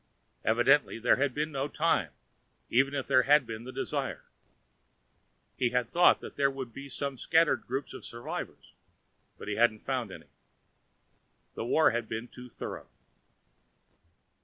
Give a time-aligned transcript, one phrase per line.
[0.43, 2.09] Evidently there had been no time,
[2.71, 4.23] even if there had been the desire.
[5.55, 8.73] He had thought that there would be scattered groups of survivors,
[9.37, 10.31] but he hadn't found any.
[11.53, 12.89] The war had been too thorough.